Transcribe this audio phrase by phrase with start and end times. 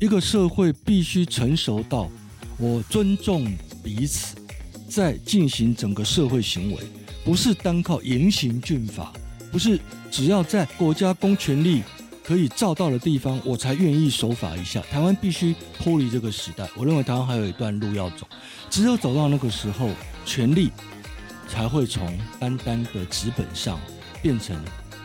[0.00, 2.08] 一个社会必须成熟到
[2.56, 3.52] 我尊重
[3.82, 4.36] 彼此，
[4.88, 6.78] 在进行整个社会行为，
[7.24, 9.12] 不是单靠严刑峻法，
[9.52, 9.78] 不是
[10.10, 11.82] 只要在国家公权力
[12.24, 14.80] 可以照到的地方，我才愿意守法一下。
[14.90, 16.66] 台湾必须脱离这个时代。
[16.76, 18.26] 我认为台湾还有一段路要走，
[18.70, 19.90] 只有走到那个时候，
[20.24, 20.70] 权力
[21.48, 23.78] 才会从单单的纸本上
[24.22, 24.56] 变成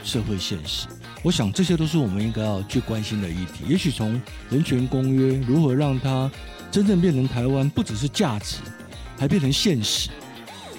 [0.04, 0.88] 社会现实。
[1.23, 3.63] 我想这些都是我们应该要去关心的议题。
[3.67, 6.29] 也许从人权公约如何让它
[6.70, 8.57] 真正变成台湾，不只是价值，
[9.17, 10.09] 还变成现实。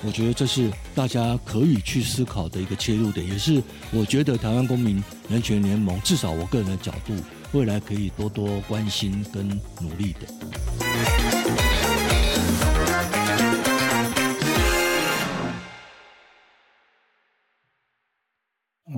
[0.07, 7.15] 我觉得这是大家可以去思考的一个切入点，也是我觉得台湾公民人权联盟至少我个人的角度，
[7.53, 9.49] 未来可以多多关心跟
[9.81, 11.34] 努力的。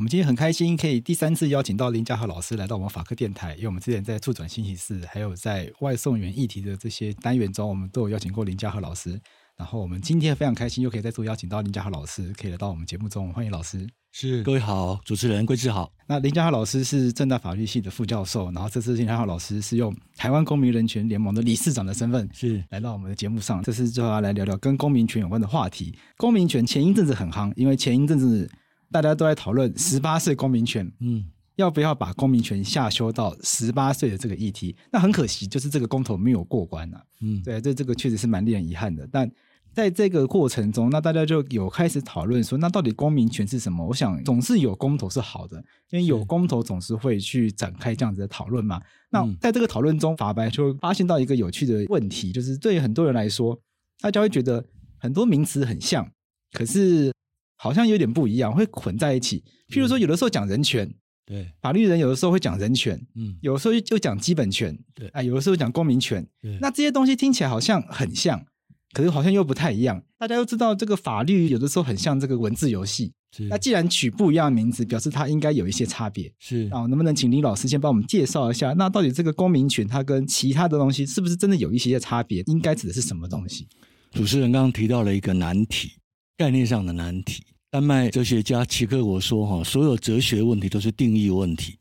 [0.06, 3.56] 们今天很开心，可以第三次邀请到林家豪老师来到我们法科电台。
[3.56, 9.21] 因为我们之前在促转星期四，还有在外送员议题的这些单元中，我们都有邀请过林家豪老师。
[9.57, 13.85] 然后我们今天非常开心，又可以再度邀请到林家豪老师，可以来到我们节目中，欢迎老师。
[14.13, 15.90] 是，各位好，主持人桂智好。
[16.07, 23.60] 那林家豪老师是正大法律系的副教授，然后这次林家豪老师是用台湾公民人权联盟的理事长的身份，是来到我们的节目上。
[23.65, 25.98] 这次就要来聊聊跟公民权有关的话题。
[26.16, 28.48] 公民权前一阵子很夯，因为前一阵子。
[28.90, 31.24] 大家都在讨论十八岁公民权，嗯，
[31.56, 34.76] 要不要把公民权下修到十八岁的这个议题？
[34.92, 39.09] 那很可惜，就是这个公投没有过关啊，嗯，对，这这个确实是蛮令人遗憾的。
[39.10, 39.30] 但
[39.74, 43.84] 在这个过程中，那大家就有开始讨论说，那到底公民权是什么？
[43.84, 45.59] 我想总是有公投是好的，
[45.90, 48.80] 因为有公投总是会去展开这样子的讨论嘛。
[49.10, 53.59] 那在这个讨论中，法白就发现到一个有趣的问题，就是对很多人来说，
[54.01, 54.64] 大家会觉得
[54.96, 56.10] 很多名词很像，
[56.52, 57.12] 可是。
[57.57, 59.43] 好像有点不一样，会混在一起。
[59.68, 60.88] 譬如说，有的时候讲人权，
[61.26, 66.56] 对，法律人有的时候会讲人权，嗯，有的时候就讲基本权，对，啊，有的时候讲公民权，对。
[66.60, 68.44] 那这些东西听起来好像很像，
[68.92, 70.03] 可是好像又不太一样。
[70.19, 73.12] 大家都知道，这个法律有的时候很像这个文字游戏。
[73.36, 73.44] 是。
[73.48, 76.32] 那既然取不一样的名字，表示它应该有一些差别。
[76.38, 76.69] 是。
[76.70, 78.72] 啊，能不能请林老师先帮我们介绍一下？
[78.75, 82.42] 那到底这个公民权它跟其他的东西是不是真的有一些差别？
[82.47, 83.66] 应该指的是什么东西？
[84.12, 85.91] 主持人刚刚提到了一个难题。
[86.36, 91.78] 概念上的难题，丹麦哲学家齐克果说：“哈，所有哲学问题都是定义问题。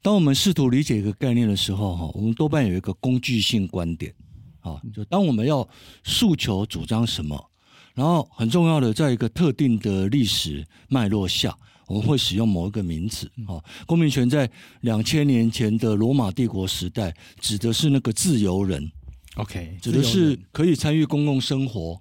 [0.00, 4.14] 当我们试图理解一个概念的时候，哈，我们多半有一个工具性观点。
[4.60, 5.66] 啊，就当我们要
[6.02, 7.50] 诉求主张什么，
[7.94, 11.54] 然后很重要的，在一个特定的历史脉络下，
[11.86, 13.30] 我们会使用某一个名词。
[13.46, 14.50] 啊，公民权在
[14.80, 18.90] 两千年前的罗马帝国时代，指的是那个自由人。
[19.36, 22.00] OK，指的是可以参与公共生活。”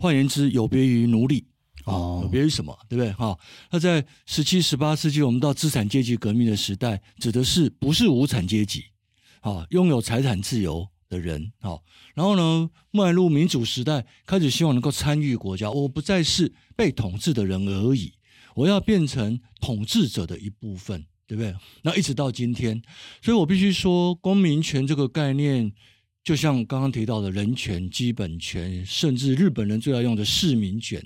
[0.00, 1.44] 换言之，有别于奴隶
[1.84, 3.12] 哦，有别于什么，对不对？
[3.12, 3.38] 哈，
[3.70, 8.84] 那在十七、十八世纪，我们到资产阶级革命的时代，指的是不是无产阶级
[9.42, 11.78] 啊，拥有财产自由的人啊。
[12.14, 18.14] 然后呢，迈入民主时代，开始希望能够参与国家，我不再是被统治的人而已，
[18.54, 21.54] 我要变成统治者的一部分，对不对？
[21.82, 22.80] 那一直到今天，
[23.20, 25.72] 所以我必须说，公民权这个概念。
[26.22, 31.02] 就像刚刚提到的人权、基本权，甚至日本人最爱用的市民权，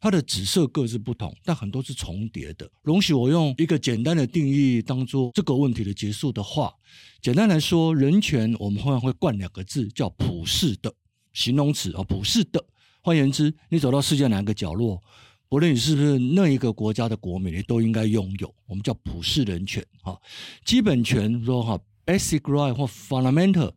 [0.00, 2.68] 它的紫色各自不同，但很多是重叠的。
[2.82, 6.74] 容许我用一个简单的定义当做这个问题的结束的话，
[7.22, 10.92] 简单来说，人权我们后面会冠两个字，叫普世的
[11.32, 12.62] 形容词啊，普世的。
[13.00, 15.00] 换言之，你走到世界哪个角落，
[15.48, 20.16] 不论你是不是那一个国家的国民，你都应该拥有，我们叫普世人权啊。
[20.64, 21.80] 基本权说哈。
[22.08, 23.70] Basic right 或 fundamental，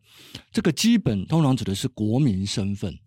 [0.50, 2.98] 这个基本通常指的是国民身份。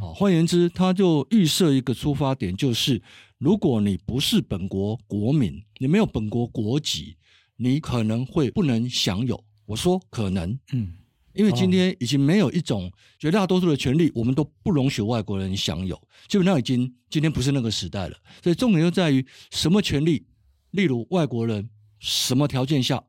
[0.00, 3.02] 啊，换言之，它就预设一个出发点，就是
[3.38, 7.16] 如果你不是本国国民，你没有本国国籍，
[7.56, 9.42] 你可能会不能享有。
[9.66, 10.94] 我说可能，嗯，
[11.34, 18.16] 因为今天已经没有一种绝大多数的权利，我们都不容许外国人享有，基本上已经今天不是那个时代了。
[18.44, 20.24] 所以重点就在于什么权利，
[20.70, 23.02] 例如外国人什么条件下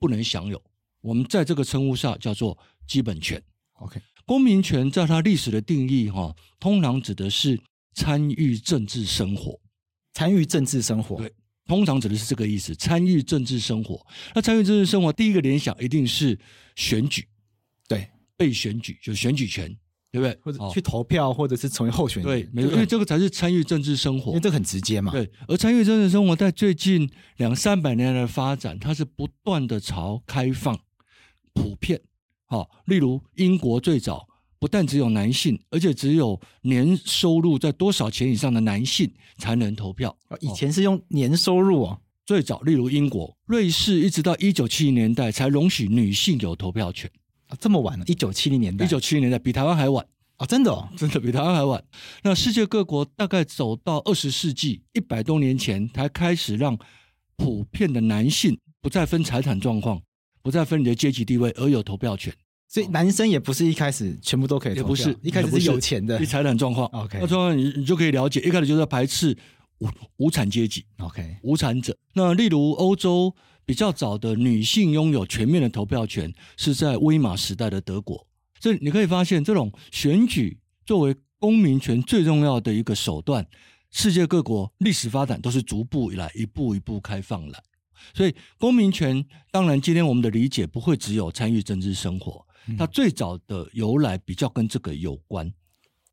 [0.00, 0.60] 不能享有。
[1.02, 2.56] 我们在这个称呼下叫做
[2.86, 3.42] 基本权。
[3.74, 7.60] OK，公民权在它历史的定义，哈，通常指的是
[7.94, 9.60] 参与政治生活。
[10.14, 11.32] 参与政治生活，对，
[11.66, 12.74] 通常指的是这个意思。
[12.74, 13.98] 参与政治生活，
[14.34, 16.38] 那参与政治生活，第一个联想一定是
[16.76, 17.26] 选举，
[17.88, 19.74] 对，被选举就选举权，
[20.10, 20.38] 对不对？
[20.42, 25.10] 或者去投票，或者是成为候选人，对，没错，因为这个才是参与政治生活，因为这很直接嘛。
[25.12, 30.78] 对，而参与政治生活在最近两三百年来的发展，它是不断的朝开放。
[31.54, 32.00] 普遍，
[32.46, 34.26] 好，例如英国最早
[34.58, 40.16] 不但只有男性，而且只有年收入在多少钱以上的男性才能投票。
[40.40, 47.10] 以前是用年收入哦，最早，例如英国、瑞士，一直到一九七零年代才容许女性有投票权。
[47.48, 48.04] 啊，这么晚了？
[48.06, 48.84] 一九七零年代？
[48.84, 50.06] 一九七零年代比台湾还晚
[50.36, 50.46] 啊！
[50.46, 51.82] 真的哦，真的比台湾还晚。
[52.22, 56.78] 那世界各国大概走到二十世纪一百多年前，才开始让
[57.36, 60.00] 普遍的男性不再分财产状况，
[60.42, 62.32] 不再分你的阶级地位，而有投票权。
[62.68, 66.86] 所以男生也不是一开始全部都可以投票，也不是一开始是有钱的，以财产状况。
[66.88, 69.36] OK，那状况你你就可以了解，一开始就是在排斥。
[69.78, 71.96] 无无产阶级，OK，无产者。
[72.14, 73.34] 那例如欧洲
[73.64, 78.24] 比较早的女性拥有全面的投票权，是在威玛时代的德国。
[78.60, 80.56] 这你可以发现，这种选举
[80.86, 83.44] 作为公民权最重要的一个手段，
[83.90, 87.60] 世界各国历史发展都是逐步以来一步一步开放来。
[88.14, 92.46] 所以公民权，当然今天我们的理解不会只有参与政治生活，
[92.78, 95.52] 它最早的由来比较跟这个有关。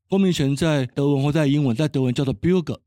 [0.08, 2.80] 公民权在德文或在英文，在德文叫做 Bürger。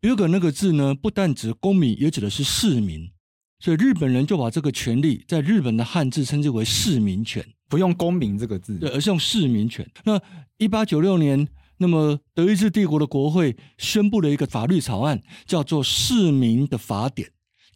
[0.00, 3.10] Bürger 那个字呢，不但指公民，也指的是市民，
[3.58, 9.88] 所以日本人就把这个权利在日本的汉字称之为市民权，不用公民这个字，对，而是用市民权。
[10.04, 10.20] 那
[10.58, 11.48] 一八九六年，
[11.78, 17.26] 那么德意志帝国的国会宣布了一个法律草案，叫做《市民的法典》，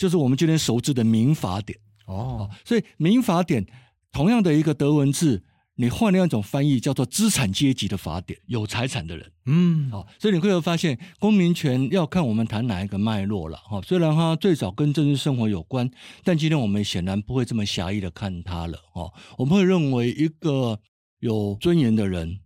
[0.00, 1.78] 就是我们今天熟知的民法典。
[2.06, 3.66] 哦，所以民法典
[4.10, 5.44] 同样的一个德文字。
[5.76, 13.80] 你换另一种翻译，叫做资产阶级的法典，有财产的人，嗯，好，所以你会发现，公民权要看我们谈哪一个脉络了，哈。
[13.80, 15.90] 虽然它最早跟政治生活有关，
[16.22, 19.10] 但今天我们显然不会这么狭义的看它了，哈。
[19.38, 20.78] 我们会认为一个
[21.20, 22.40] 有尊严的人，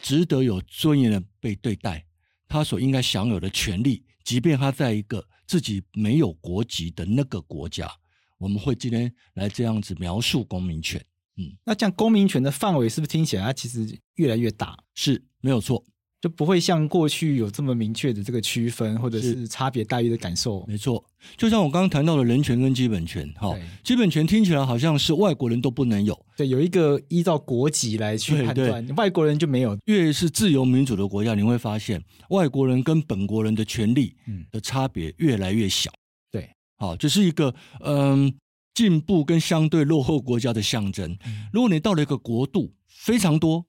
[0.00, 2.04] 值得有尊严的被对待，
[2.46, 7.90] 他所应该享有的权利，即便他在一个自己没有国籍的那个国家，
[8.36, 11.04] 我们会今天来这样子描述公民权。
[11.36, 14.78] 嗯，那这样公民权的范围是不是听起来它其实越来越大？
[14.94, 15.82] 是没有错，
[16.20, 20.64] 就不会像过去有这么明确的这个区分，或者是差别待遇的感受。
[20.66, 21.04] 没错，
[21.36, 29.78] 就像我刚刚谈到的人权跟基本权，哈，基本权听起来好像是外国人都不能有，对，有一个依照国籍来去判断，外国人就没有。
[29.86, 34.14] 越是自由民主的国家，你会发现外国人跟本国人的权利
[34.50, 35.90] 的差别越来越小。
[36.30, 38.34] 对，好，这是一个嗯。
[38.74, 41.18] 进步跟相对落后国家的象征。
[41.52, 43.66] 如果你到了一个国度，非常多，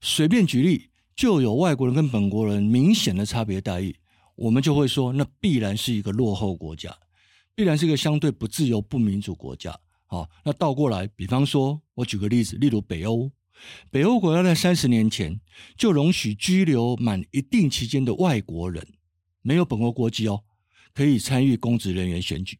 [0.00, 0.88] 随便举例，
[1.20, 3.94] 就有外国人跟本国人明显的差别待遇，
[4.36, 6.96] 我们就会说，那必然是一个落后国家，
[7.54, 9.78] 必然是一个相对不自由、不民主国家。
[10.06, 13.30] 好，那倒过来，比方说，我举个例子，例如北欧，
[13.90, 15.38] 北欧国家在三十年前
[15.76, 18.82] 就容许居留满一定期间的外国人，
[19.42, 20.42] 没有本国国籍哦，
[20.94, 22.58] 可以参与公职人员选举。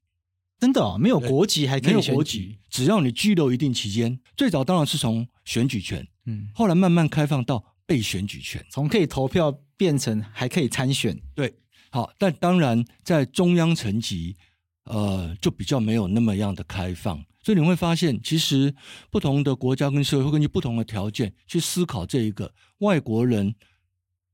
[0.58, 2.08] 真的哦，没有国籍还可以选举？
[2.08, 4.20] 没有国籍，只要你居留一定期间。
[4.36, 11.20] 最早当然是从选举权，嗯，后来慢慢开放到被选举权，从可以投票变成还可以参选。
[11.34, 11.52] 对，
[11.90, 14.36] 好，但当然在中央层级，
[14.84, 17.20] 呃，就比较没有那么样的开放。
[17.42, 18.72] 所以你会发现，其实
[19.10, 23.52] 不同的国家跟社会会根据不同的条件去思考这一个外国人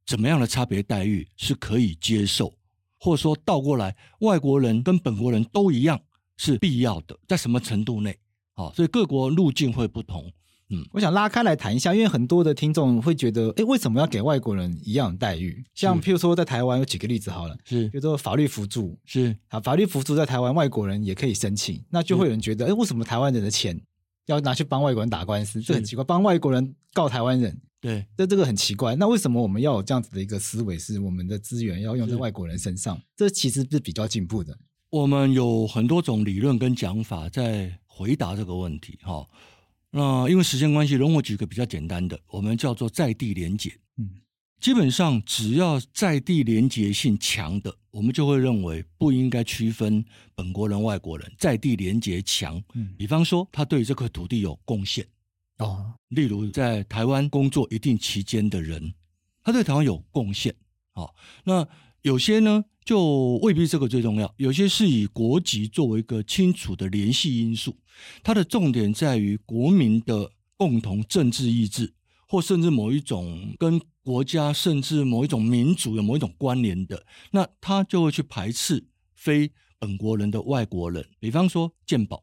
[0.05, 2.53] 怎么样的差别待遇是可以接受，
[2.99, 5.99] 或者说倒过来，外国人跟本国人都一样。
[6.39, 8.15] 是必要的，在什么程度内？
[8.53, 10.31] 好，所以各国路径会不同。
[10.69, 15.65] 嗯，我想拉开来谈一下，因为很多的听众会觉得，哎，为什么要给外国人一样的待遇？
[15.75, 23.81] 像譬如说，在台湾有几个例子好了，是，比如说法律扶助，是啊，法律扶助在台湾外国人也可以申请，那就会有人觉得，哎，为什么台湾人的钱
[24.27, 25.63] 要拿去帮外国人打官司？
[25.63, 28.97] 这很奇怪，帮外国人告台湾人，对，这这个很奇怪。
[28.97, 33.01] 那为什么我们要有这样子的一个思维，是我们的资源要用在外国人身上？
[33.17, 34.59] 这其实是比较进步的。
[34.91, 39.25] 我们有很多种理论跟讲法在回答这个问题，哈。
[39.91, 43.71] 那因为时间关系，容我举个比较简单的，我们叫做在地连结。
[43.97, 44.11] 嗯，
[44.61, 51.33] 基本上只要在地连结性强的，我们就会认为不应该区分本国人、外国人。
[51.39, 55.07] 在地连结强，嗯，比方说他对这块土地有贡献，
[55.59, 58.93] 哦，例如在台湾工作一定期间的人，
[59.43, 60.55] 他对台湾有贡献，
[60.93, 61.15] 好，
[61.45, 61.67] 那
[62.03, 62.65] 有些呢？
[62.87, 67.77] 就未必这个最重要，有些是以国籍作为一个清楚的联系因素，
[68.23, 71.93] 它的重点在于国民的共同政治意志，
[72.29, 79.51] 或甚至某一种跟国家甚至某一种民族有某一种关联的，那他就会去排斥非
[79.81, 81.05] 本国人的外国人。
[81.19, 82.23] 比方说健保，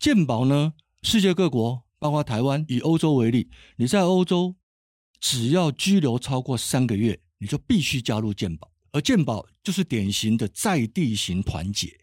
[0.00, 0.72] 健保呢，
[1.02, 4.56] 世界各国包括台湾，以欧洲为例，你在欧洲
[5.20, 8.70] 只要拘留超过三个月，你就必须加入健保。
[8.94, 11.98] 而健保就是典型的在地型团结，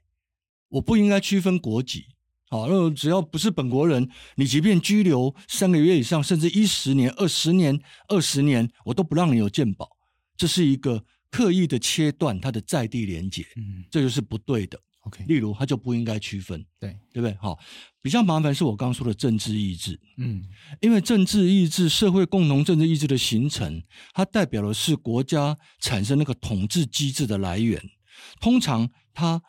[0.67, 2.07] 我不应该区分国籍，
[2.49, 9.89] 好，那只要不是本国人，你即便拘留三个月以上，甚至一十年、二十年、二十年，我都不让你有鉴保，
[10.35, 14.77] 这是一个刻意的切断它的在地连结，嗯，这就是不对的。
[15.01, 17.35] OK，例如他就不应该区分，对对不对？
[17.41, 17.57] 好，
[18.01, 20.43] 比较麻烦是我刚刚说的政治意志，嗯，
[20.79, 23.81] 因为政治意志、社会共同政治意志的形成，
[24.13, 27.81] 它代表的是国家产生那个统治机制的来源，
[28.39, 29.41] 通常它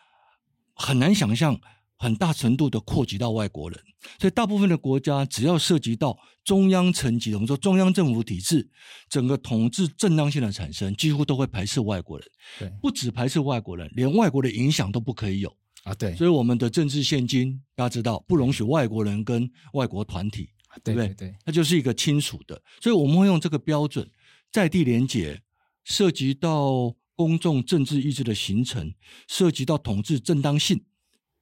[0.75, 1.61] 很难想象。
[2.03, 3.81] 很大程度的扩及到外国人，
[4.19, 8.69] 所以大部分的国家只要涉及到中央层级的，我们说中央政府体制，
[9.09, 12.29] 整个统治正当性的产生，几乎都会排斥外国人。
[12.59, 15.95] 对，不止排斥外国人，连外国的影响都不可以有啊。
[15.95, 20.49] 对，所以我们的政治献金，大家知道，不容许外国人跟外国团体，
[20.83, 21.15] 对不对？
[21.15, 22.61] 对，它就是一个清楚的。
[22.81, 24.11] 所以我们会用这个标准，
[24.51, 25.41] 在地连结，
[25.85, 28.93] 涉及到公众政治意志的形成，
[29.29, 30.83] 涉及到统治正当性。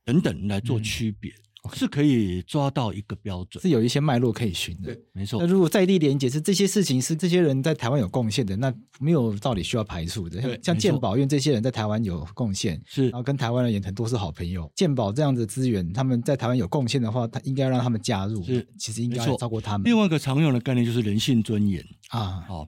[0.04, 4.94] 等等来做区别，嗯 okay，是可以抓到一个标准，是有一些脉络可以循的。
[4.94, 5.38] 对，没错。
[5.40, 10.58] 那如果在地连结是这些事情是这些人在台湾有贡献的，那没有道理需要排除的。
[10.62, 14.70] 像健保院这些人在台湾有贡献，是，然后跟台湾人也很多是好朋友。
[14.74, 18.42] 鉴宝这样的资源，他们在台湾有贡献的话，他应该让他们加入。
[18.42, 19.84] 是，其实应该照顾他们。
[19.84, 22.66] 另外一个常用的概念就是人性尊严啊，好。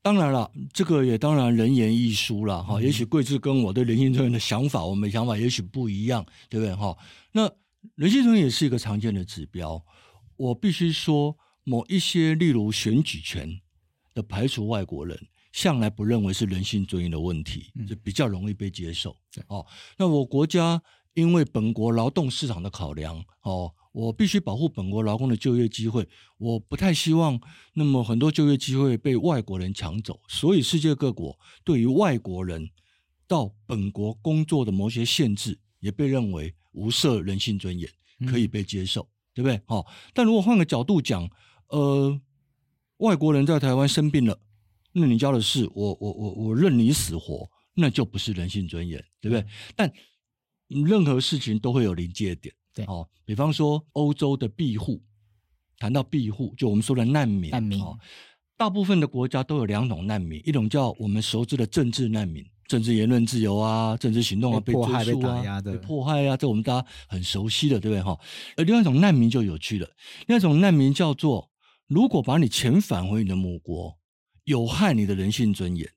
[0.00, 2.80] 当然了，这个也当然人言亦殊了哈。
[2.80, 6.96] 也许贵志跟我对人性尊严的想法，我们的想法也许不一样，对不对哈？
[7.32, 7.50] 那
[7.96, 9.84] 人性尊严也是一个常见的指标。
[10.36, 13.60] 我必须说，某一些例如选举权
[14.14, 15.18] 的排除外国人，
[15.52, 19.16] 向来不认为是人性尊严的问题，就比较容易被接受。
[19.48, 19.66] 哦，
[19.98, 20.80] 那我国家
[21.14, 23.72] 因为本国劳动市场的考量，哦。
[23.98, 27.40] 我必须保护本国劳工的就业机会，我不太希望
[27.74, 32.70] 那么很多就业机会被外国人抢走，所以世界各国对于外国人
[33.26, 37.90] 到本国工作的某些限制，也被认为无涉人性尊严，
[38.28, 39.60] 可以被接受，嗯、对不对？
[39.66, 41.28] 好，但如果换个角度讲，
[41.66, 42.20] 呃，
[42.98, 44.40] 外国人在台湾生病了，
[44.92, 49.44] 那你家的事，我我我我任你死活，那就不是人性尊严，对不对？
[49.74, 49.92] 但
[50.68, 52.54] 任何事情都会有临界点。
[52.86, 55.02] 哦，比方说欧洲的庇护，
[55.78, 57.50] 谈到庇护，就我们说的难民。
[57.50, 57.98] 难民，哦，
[58.56, 68.02] 大部分的国家都有两种难民，一种叫我们熟知的政治难民，政治言论自由啊，政治行动啊，被迫害、被打压的，被迫害啊，这我们大家很熟悉的，对不对？
[68.02, 68.18] 哈，
[68.56, 69.88] 而另外一种难民就有趣了，
[70.26, 71.50] 另外一种难民叫做，
[71.86, 73.98] 如果把你遣返回你的母国，
[74.44, 75.88] 有害你的人性尊严。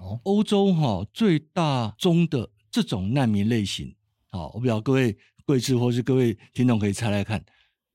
[0.00, 3.94] 哦，欧洲哈，哦，最大宗的这种难民类型，
[4.30, 5.16] 好，我不知道各位。
[5.46, 7.42] 贵智或是各位听众可以猜猜看，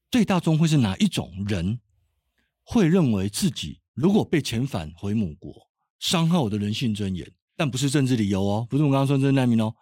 [0.10, 1.82] 最大宗会是哪一种人
[2.64, 5.68] 会认为自己如果被遣返回母国，
[6.00, 9.76] 伤害我的人性尊严，但不是政治理由哦，不是我刚刚说的难民哦，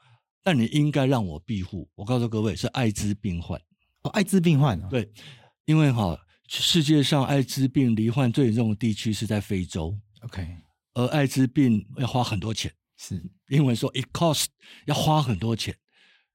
[0.44, 1.88] 但你应该让我庇护。
[1.94, 3.62] 我告诉各位，是艾滋病患
[4.02, 5.08] 哦，艾滋病患、哦、对，
[5.66, 10.44] 因为哈，世界上艾滋病罹患最严重的地区是在非洲，OK，
[10.96, 14.48] 而艾滋病要花很多钱，是英文说 it costs
[14.88, 15.78] 要花很多钱，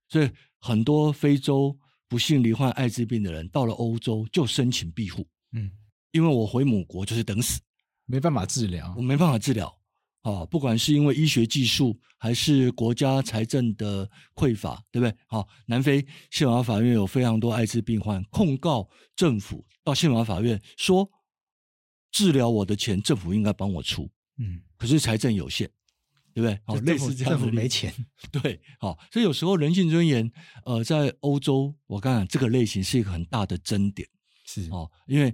[0.09, 0.31] 所以。
[0.65, 1.79] 很多非洲
[2.09, 5.71] 不幸罹患艾滋病的人到了欧洲就申请庇护，嗯，
[6.11, 7.61] 因为我回母国就是等死，
[8.07, 9.79] 没办法治疗，我没办法治疗，
[10.23, 15.15] 啊，不管是因为医学技术还是国家财政的匮乏，对不对？
[15.27, 21.07] 好，南非宪法法院有非常多艾滋病患控告政府，到宪法法院说
[22.11, 25.71] 治疗我的钱政府应该帮我出，嗯，可是财政有限。
[26.35, 26.59] 对不对？
[26.65, 27.95] 好，类似这样子，政府没钱。
[28.33, 30.29] 对，好，所以有时候人性尊严，
[30.65, 34.09] 呃，在欧洲，我刚讲这个类型是一个很大的争点，
[34.45, 35.33] 是哦，因为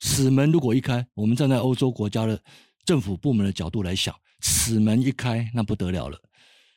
[0.00, 2.42] 此门如果一开，我们站在欧洲国家的
[2.84, 6.18] 政府部门的角度来想，此门一开，那不得了了，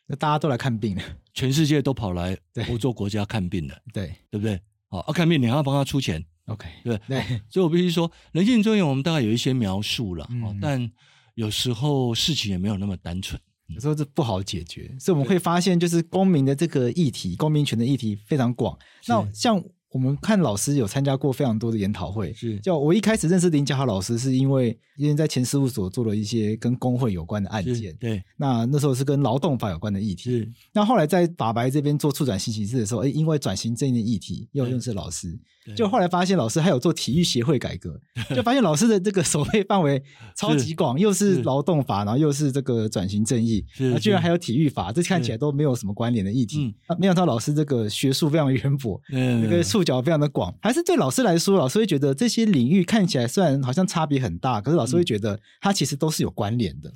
[0.06, 2.38] 那大家都来看病了，全世界都跑来
[2.70, 4.62] 欧洲国家看病了，对，对不对？
[4.90, 10.92] 好，要看病，你还要帮他出钱，OK，对对，所以我必须说，人性尊严，我们大概有一些描述了，嗯，但。
[11.38, 18.78] 有时候事情也没有那么单纯，有时候这不好解决，所以我们会发现，就是公民的这个议题，公民权的议题非常广。
[19.08, 19.64] 那像。
[19.92, 22.58] 我们看老师有参加过非常多的研讨会，是。
[22.60, 28.22] 就我一开始认识林家豪老师，是因为因为在前事务所做了一些跟工会有关的案件，对。
[28.38, 30.52] 那那时候是跟劳动法有关的议题，是。
[30.74, 35.38] 那后来在法白这边做促转新形式的时候，哎，因为转型正义的议题又认识老师，
[35.76, 38.00] 就后来发现老师还有做体育协会改革，
[38.36, 40.02] 就发现老师的这个守备范围
[40.36, 46.76] 超级广，又是劳动法，然后又是这个转型正义，那居然还有体育法，这看起来都没有什么关联的议题。
[46.88, 50.54] 啊，没想到老师这个学术非常渊博，嗯，那个触角非常的广。
[50.62, 56.92] 还是对老师来说，老师会觉得这些领域看起来虽然好像差别很大，可是老师会觉得它其实都是有关联的。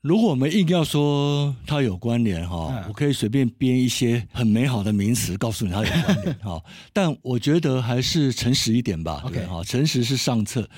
[0.00, 6.62] 如果我们硬要说它有关联哈，嗯、我可以随便编一些很美好的名词告诉你它有关联哈。
[6.94, 9.22] 但我觉得还是诚实一点吧。
[9.26, 10.68] OK，好，诚实是上策。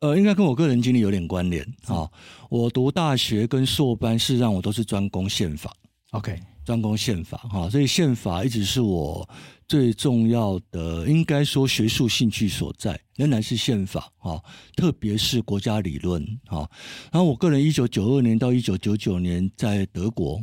[0.00, 2.06] 呃，应该跟我个人经历有点关联哈。
[2.50, 5.74] 我读大学跟硕班，事实上我都是专攻宪法。
[6.10, 9.26] OK，专攻宪法哈，所以宪法一直是我
[9.66, 14.42] 最重要的，应该说学术兴趣所在，仍然是宪法哈，
[14.76, 16.68] 特别是国家理论哈。
[17.10, 20.40] 然后我个人一九九二年到一九九九年在德国，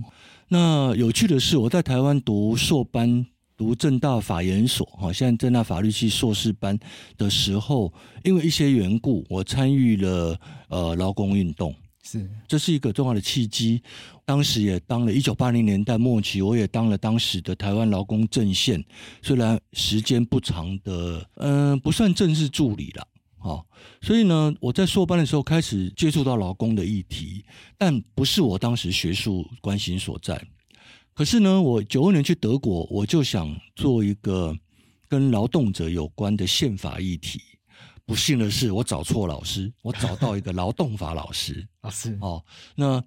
[0.47, 3.25] 那有趣的是我在台湾读硕班，
[3.55, 6.77] 读政大法研所哈，现在政大法律系硕士班
[7.17, 11.73] 的时候，因为一些缘故，我参与了呃劳工运动。
[12.03, 13.81] 是，这是一个重要的契机。
[14.25, 18.84] 当时也当了一九八零年代末期，我也当了当时的台湾劳工阵线，
[19.22, 23.08] 虽然时间不长的，嗯、不算正式助理了。
[23.38, 23.65] 好，
[24.01, 27.46] 所以呢，我在硕班的时候开始接触到劳工的议题，
[27.77, 30.39] 但不是我当时学术关心所在。
[31.13, 34.55] 可是呢，我九二年去德国，我就想做一个
[35.08, 37.41] 跟劳动者有关的宪法议题。
[38.05, 42.43] 不幸的是，我找错老师，我找到一个劳动法老师 啊，是哦。
[42.75, 43.01] 那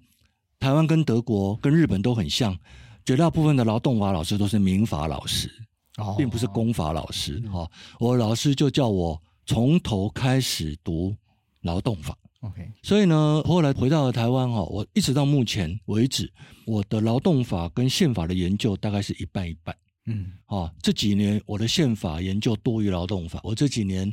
[0.59, 2.57] 台湾跟德国跟日本都很像，
[3.05, 5.51] 绝大部分的劳动法老师都是民法老师，
[5.97, 7.39] 哦，并不是公法老师。
[7.51, 11.15] 哈、哦，我老师就叫我从头开始读
[11.61, 12.17] 劳动法。
[12.39, 16.31] OK，所以呢，后来回到了台湾哈，我一直到目前为止，
[16.65, 19.75] 我的劳动法跟宪法的研究大概是一半一半。
[20.07, 24.11] 嗯，哦，这几年我的宪法研究多于劳动法，我这几年。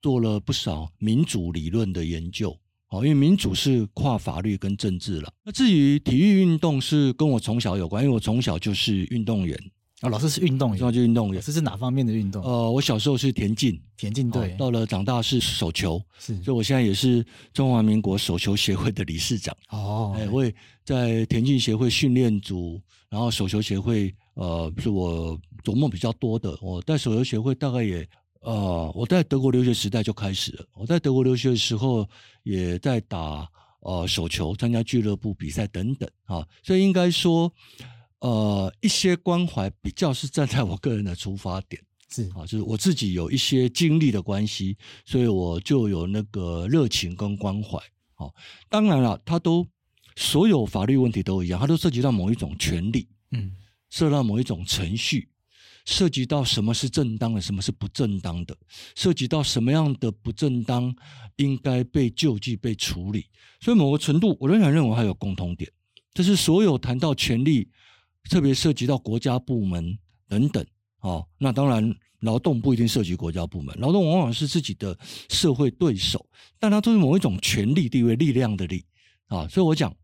[0.00, 2.56] 做了不少民主理论的研究，
[2.90, 5.32] 哦，因为民主是跨法律跟政治了。
[5.44, 9.58] 那至于体育运动是跟我从小有关，因为我从小就是运动员。
[10.00, 11.42] 哦，老师是运动员，从小就运动员。
[11.42, 12.40] 这是哪方面的运动？
[12.44, 14.54] 呃，我小时候是田径，田径队。
[14.56, 16.40] 到了长大是手球，是。
[16.44, 19.52] 所以我现在也是中华民国手球协会的理事长。
[19.70, 26.56] 哦，哎，我也在田径协会训练组，然后手球协会，呃，是我琢磨比较多的。
[26.62, 28.08] 我在手球协会大概也。
[28.48, 30.64] 呃，我在德国留学时代就开始了。
[30.72, 32.08] 我在德国留学的时候，
[32.44, 33.46] 也在打
[33.80, 36.48] 呃手球，参加俱乐部比赛等等啊。
[36.62, 37.52] 所以应该说，
[38.20, 47.76] 呃，一些关怀比较是站在我个人的出发点，是啊，就是我自己有一些经历的关系，所以我就有那个热情跟关怀。
[48.14, 48.32] 啊，
[48.70, 49.66] 当然了，它都
[50.16, 53.52] 所有法律问题都一样，它都涉及到某一种权利，嗯，
[53.90, 55.28] 涉及到某一种程序。
[55.88, 58.54] 涉及到什么是正当的，什么是不正当的，
[58.94, 60.94] 涉及到什么样的不正当
[61.36, 63.24] 应该被救济、被处理。
[63.58, 65.72] 所以某个程度，我仍然认为还有共通点，
[66.12, 67.70] 这是所有谈到权力，
[68.28, 69.98] 特别涉及到国家部门
[70.28, 70.62] 等等。
[71.00, 74.94] 哦，那当然，劳动不一定涉及国家部门，劳动往往是自己的
[75.30, 78.84] 社会对手，但它都是某一种权力地位、力量的力
[79.28, 79.48] 啊。
[79.48, 79.96] 所以我讲，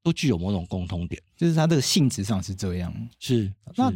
[0.00, 2.94] 都具有某种共通点，就是它的性质上是这样。
[3.18, 3.92] 是，那。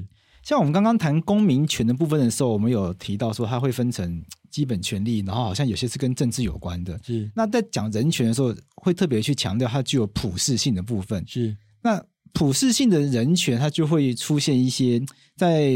[0.48, 6.98] 像我们刚刚谈公民权的部分的时候，我们有提到说它会分成基本权利，然后好像有些是跟政治有关的。
[7.04, 7.30] 是。
[7.36, 11.22] 那在讲人权的时候，会特别去强调它具有普适性的部分。
[11.28, 11.54] 是。
[11.82, 14.98] 那普适性的人权，它就会出现一些
[15.36, 15.70] 在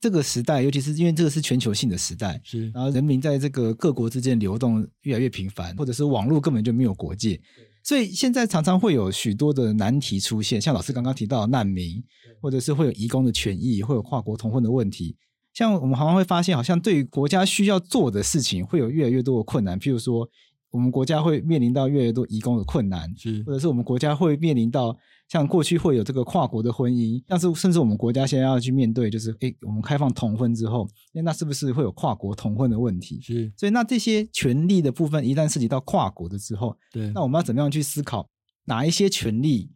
[0.00, 2.40] 这个时代，尤其是因为这个是全球性的时代。
[2.44, 2.70] 是。
[2.70, 7.40] 然后人民在这个各国之间流动越来越频繁，或者是网络根本就没有国界。
[7.82, 12.02] 所以现在常常会有许多的难题出现，像老师刚刚提到的难民，
[12.44, 15.16] 或者是会有移工的权益，会有跨国同婚的问题。
[15.54, 19.80] 像我们好像会发现，好像对于国家需要做的事情，会有越来越多的困难。
[19.80, 20.28] 譬如说，
[20.70, 24.94] 我们国家会面临到越来越多移工的困难，是，或者是我们国家会面临到。
[25.26, 33.18] 像过去会有这个跨国的婚姻，但是甚至我们国家现在要去面对，就是诶，我们开放同婚之后，那是不是会有跨国同婚的问题？
[33.22, 38.28] 是，所以那这些权利的部分一旦涉及到跨国的之后，对，那我们要怎么样去思考
[38.66, 39.70] 哪一些权利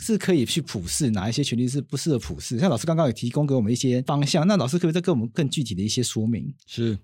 [0.00, 2.58] 是可以去普世，哪一些权利是不适合普世？
[2.58, 6.52] 像老师刚刚有提供给我们一些方向，那老师可不可以再给我们更具体的一些说明？
[6.66, 6.98] 是。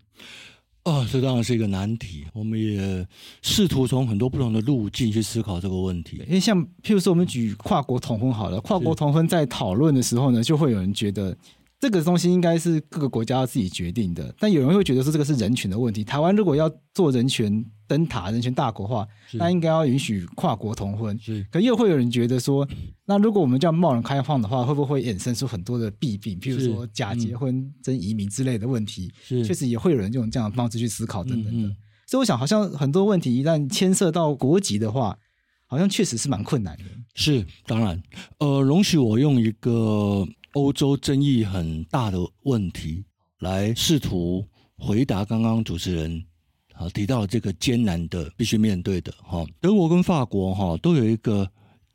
[0.84, 2.24] 哦，这当然是一个难题。
[2.32, 3.06] 我们也
[3.42, 6.22] 试图从很多不同的路径去思考这个问题。
[6.26, 11.36] 因为像譬如说，我们举跨国同婚好了，跨国同婚在讨论的时候呢，就会有人觉得。
[11.78, 16.02] 这个东西应该是各个国家要自己决定的，但有人会觉得说这个是人权的问题。
[16.02, 21.18] 台湾如果要做人权灯塔、人权大国化，那应该要允许跨国同婚。
[21.20, 22.66] 是，可又会有人觉得说，
[23.04, 26.40] 那如果我们这样贸然开放的话，会不会衍生出很多的弊病？
[26.40, 29.12] 譬如说假结婚、真移民之类的问题。
[29.22, 31.68] 是，确实也会有人用这样的方式去思考等等的。
[32.06, 35.18] 所以我想，好像很多问题一旦牵涉到国籍的话，
[35.66, 36.84] 好像确实是蛮困难的。
[37.14, 38.02] 是，当然，
[38.38, 40.26] 呃，容许我用一个。
[40.56, 43.04] 欧洲争议很大的问题，
[43.40, 44.42] 来试图
[44.78, 46.24] 回答刚刚主持人
[46.72, 51.46] 啊提到这个艰难的必须面对的哈，德国跟法国哈都有一个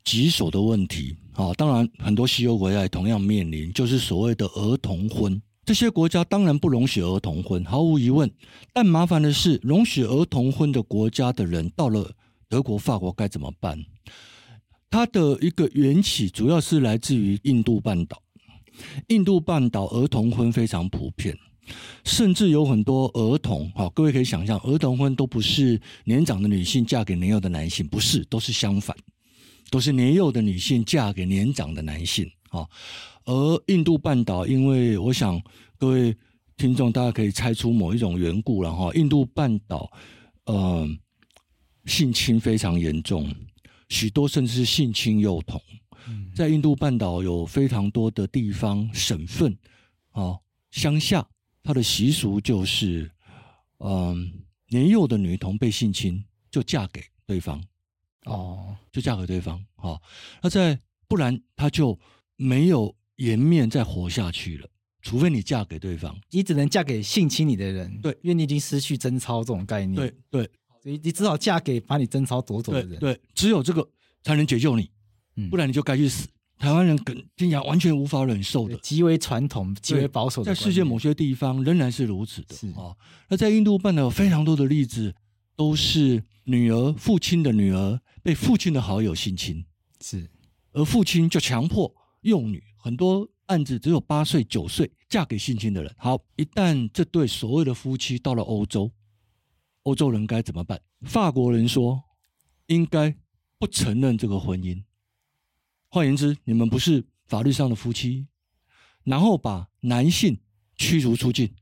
[0.04, 5.42] 棘手的问题啊，当然很多西欧国家也同样面临，就是所谓的儿童婚。
[5.64, 8.30] 这些国家当然不容许儿童婚，毫无疑问。
[8.72, 12.08] 但麻烦的是，容许儿童婚的国家的人到了
[12.48, 13.84] 德国、法国该怎么办？
[14.88, 18.22] 它的一个缘起主要是来自于印度半岛。
[19.08, 21.36] 印度半岛儿童婚非常普遍，
[22.04, 28.96] 甚至有很多儿童，好，各位可以想象，儿童婚都不是年长的女性嫁给年幼的男性，不是，都是相反，
[29.70, 32.66] 都是年幼的女性嫁给年长的男性，啊。
[33.24, 35.40] 而印度半岛，因为我想
[35.78, 36.16] 各位
[36.56, 39.88] 听众大家可以猜出某一种缘故了哈，印度半岛，
[40.46, 40.88] 呃，
[41.86, 43.32] 性侵非常严重，
[43.90, 45.60] 许多甚至是性侵幼童。
[46.34, 49.56] 在印度半岛有非常多的地方省份，
[50.12, 51.26] 哦，乡下，
[51.62, 53.10] 它的习俗就是，
[53.78, 54.32] 嗯，
[54.68, 57.62] 年幼的女童被性侵就嫁给对方，
[58.24, 60.00] 哦，就嫁给对方，好，
[60.42, 61.98] 那在不然她就
[62.36, 64.68] 没有颜面再活下去了，
[65.02, 70.50] 除非你嫁给对方，你只能嫁给性侵你的人，对，因为你已经失去贞操这种概念，对对，
[70.82, 73.86] 所以你只好嫁给把你贞操夺走的人，对，对，只有这个
[74.22, 74.90] 才能解救你。
[75.50, 76.28] 不然你就该去死。
[76.58, 80.54] 台湾人跟听起来完全无法忍受的，极为传统、极为保守的。
[80.54, 82.54] 在世界某些地方仍然是如此的。
[82.54, 82.94] 是啊，
[83.28, 85.12] 那在印度半岛有非常多的例子，
[85.56, 89.64] 都是女儿父亲的女儿被父亲的好友性侵，
[90.00, 90.30] 是，
[90.70, 95.92] 而父亲就强迫幼女，很多案子只有八岁、九岁嫁给性侵的人。
[95.98, 98.88] 好，一旦这对所谓的夫妻到了欧洲，
[99.82, 100.80] 欧洲人该怎么办？
[101.06, 102.00] 法国人说，
[102.68, 103.12] 应该
[103.58, 104.80] 不承认这个婚姻。
[105.94, 108.26] 换言之，你们不是法律上的夫妻，
[109.04, 110.40] 然后把男性
[110.74, 111.54] 驱逐出境，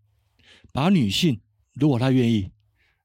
[0.73, 1.40] 把女性
[1.73, 2.49] 如果她愿意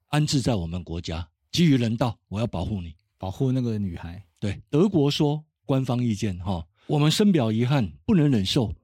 [0.09, 4.23] 安置在我们国家，基于人道，我要保护你，保护那个女孩。
[4.39, 8.75] 对，德国说官方意见哈，我们深表遗憾，不能忍受，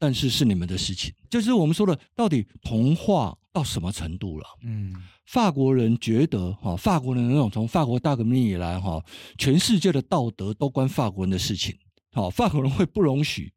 [0.00, 4.46] 但是是你们的事情，就是我们说的到底同化到什么程度了？
[4.62, 4.94] 嗯。
[5.26, 9.04] 法国人觉得，哈，法国人那种从法国大革命以来，哈，
[9.38, 11.78] 全世界的道德都关法国人的事情，
[12.12, 13.52] 好，法国人会不容许，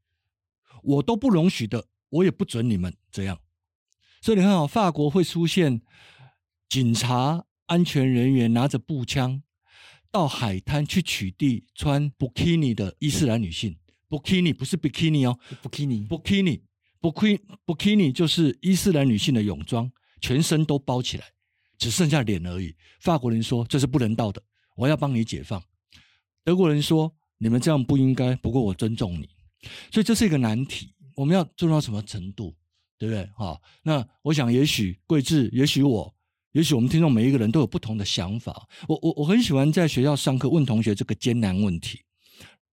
[0.83, 3.39] 我都不容许的，我也不准你们这样。
[4.21, 5.81] 所以你看啊，法国会出现
[6.69, 9.41] 警察、安全人员拿着步枪
[10.11, 13.77] 到海滩去取缔穿 bikini 的伊斯兰女性。
[14.07, 16.41] bikini 不是 bikini 哦，布基
[17.05, 19.91] 尼，布基尼，布基布基尼就是伊斯兰女性的泳装，
[20.21, 21.25] 全身都包起来。
[21.77, 22.73] 只剩下脸而已。
[23.01, 24.41] 法国人说这是不人道的，
[24.77, 25.61] 我要帮你解放。
[26.41, 29.29] 德国人说你们这样不应该，不过我尊重你。
[29.91, 32.55] 所以这是一个难题，我们要做到什么程度，
[32.97, 33.29] 对不对？
[33.35, 36.15] 好，那我想也许贵志，也许我，
[36.53, 38.67] 也许我们听众每一个人都有不同的想法。
[38.87, 41.99] 我我我很喜欢在学校上课问同学这个艰难问题。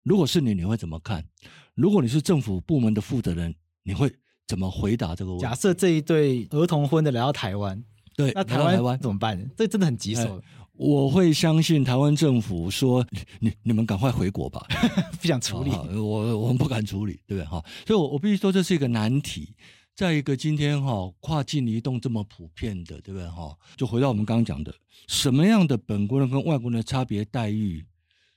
[0.03, 1.27] 如果是你，你会怎么看？
[1.73, 3.53] 如果你是政府部门的负责人，
[3.85, 4.13] 你会
[4.47, 5.43] 怎么回答这个问题？
[5.43, 7.81] 假设这一对儿童婚的来到台湾。
[8.17, 9.49] 对，那台湾台湾怎么办？
[9.55, 10.41] 这真的很棘手。
[10.73, 13.05] 我会相信台湾政府说
[13.39, 14.65] ：“你你们赶快回国吧，
[15.21, 15.71] 不想处理。
[15.71, 17.45] 哦”我我们不敢处理，对不对？
[17.45, 19.55] 哈，所以，我我必须说这是一个难题。
[19.95, 23.25] 再一个，今天哈跨境移动这么普遍的，对不对？
[23.29, 24.73] 哈，就回到我们刚刚讲的，
[25.07, 27.85] 什么样的本国人跟外国人的差别待遇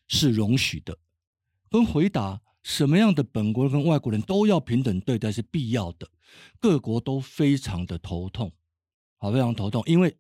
[0.06, 0.96] 是容许的？
[1.70, 6.08] 跟回答什么样的本国人跟外国人都要平等对待是必要的？
[6.60, 8.52] 各国都非常的头痛。
[9.16, 10.14] 好，非常头痛，因为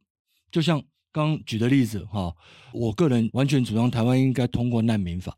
[0.50, 2.34] 就像刚举的例子哈，
[2.72, 5.36] 我个人完全主张台湾应该通过难民法，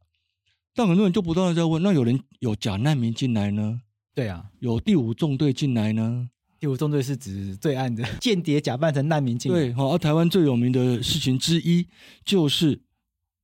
[0.75, 3.83] 但很多人就不断的在问，那有人有假难民进来呢？
[4.15, 6.31] 对啊，有第五纵队进来呢？
[6.59, 9.59] 第五纵队是指对岸的 间谍假扮成难民进来。
[9.59, 11.87] 对，好，而台湾最有名的事情之一，
[12.25, 12.83] 就是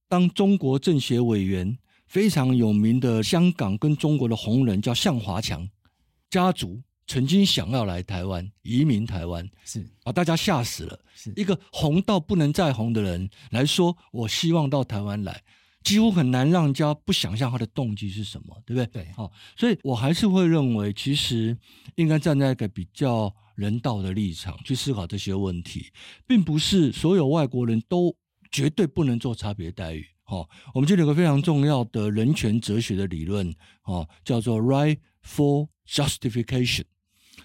[0.09, 1.79] 当中国政协委员
[2.17, 5.69] 非常有名的香港跟中国的红人叫向华强
[6.31, 6.83] 家族。
[7.07, 10.99] 曾经想要来台湾移民台湾，是把大家吓死了。
[11.15, 15.43] 是一个红到不能再红的人来说，我希望到台湾来，
[15.85, 19.05] 几乎很难让人家不想象他的动机是什么，对不对？
[19.05, 21.55] 对，好，所以我还是会认为，其实
[21.97, 25.93] 应该站在一个比较人道的立场去思考这些问题，
[26.27, 28.17] 并不是所有外国人都
[28.51, 30.07] 绝对不能做差别待遇。
[30.27, 36.85] 好，我们这里有个非常重要的人权哲学的理论，哦，叫做 right for justification。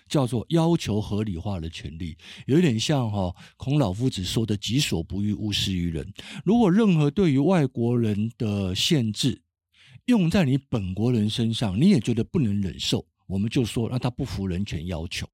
[0.08, 6.13] 叫做要求合理化的权利，有一点像哈孔老夫子说的“己所不欲，勿施于人”。
[6.44, 9.41] 如果任何对于外国人的限制
[10.06, 15.26] 用在你本国人身上，你也觉得不能忍受，我们就说让他不服人权要求。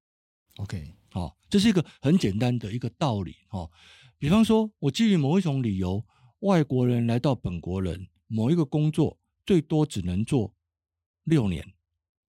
[0.58, 3.68] OK，好，这是一个很简单的一个道理哈。
[4.16, 6.04] 比方说，我基于某一种理由，
[6.40, 10.54] 外国人来到本国人某一个工作，最多只能做
[11.24, 11.74] 六年。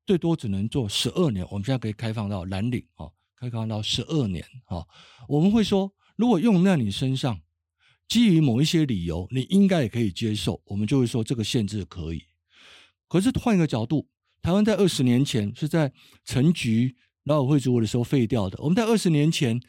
[0.07, 4.87] 最多只能做十二年，我们现在可以开放到蓝领，哈，开放到十二年，哈。
[5.29, 7.40] 我们会说，如果用在你身上，
[8.07, 12.23] 基于某一些理由，你应该也可以接受，我们就会说这个限制可以。
[13.09, 14.07] 可是换一个角度，
[14.40, 15.92] 台湾在二十年前是在
[16.25, 18.57] 陈局劳委会主委的时候废掉的。
[18.62, 19.61] 我们在二十年前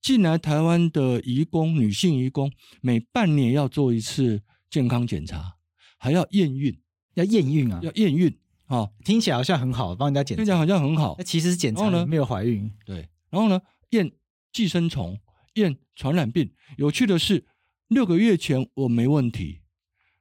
[0.00, 5.56] 进来台湾的移工，女性移工每半年要做一次健康检查，
[5.98, 6.78] 还要验孕，
[7.14, 8.36] 要验孕啊，要验孕
[8.66, 12.70] 啊，听起来好像很好，帮人家检查，听起来好像很好，那其实是检查呢没有怀孕。
[12.84, 13.60] 对，然后呢，
[13.90, 14.10] 验
[14.52, 15.18] 寄生虫，
[15.54, 16.52] 验传染病。
[16.76, 17.46] 有趣的是。
[17.90, 19.62] 六个月前我没问题，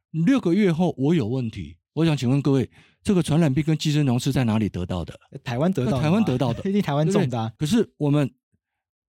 [0.10, 1.78] 六个月后我有问题。
[1.94, 2.68] 我想请问各位，
[3.04, 5.14] 这个传染病跟寄生虫是在哪里得到的？
[5.44, 7.54] 台湾得到的，台湾得到的， 一定台湾种的啊。
[7.60, 8.28] 可是我们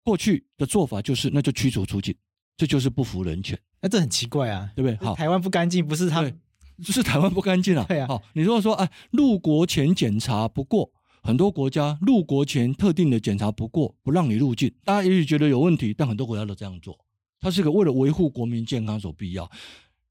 [0.04, 2.14] 过去的做法就是，那就驱逐出境，
[2.56, 3.58] 这就是不服人权。
[3.80, 4.96] 那这很奇怪啊，对不对？
[5.04, 6.22] 好，台湾不干净，不是他，
[6.82, 7.84] 就是台湾不干净啊。
[7.88, 8.06] 对啊。
[8.06, 10.90] 好，你如果说哎，入国前检查不过，
[11.22, 14.70] 很多国家入国前特定的检查不过，不让你入境。
[14.84, 16.98] 大家也许觉得有问题，但很多国家都这样做。
[17.40, 19.50] 它是个为了维护国民健康所必要。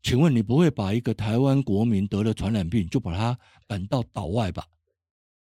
[0.02, 4.66] 请问你不会把一个台湾国民得了传染病就把他赶到岛外吧？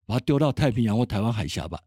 [0.06, 1.80] 把他丢到太平洋或台湾海峡吧？